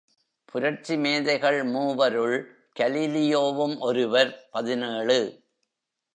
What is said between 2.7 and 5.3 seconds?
கலீலியோவும் ஒருவர் பதினேழு.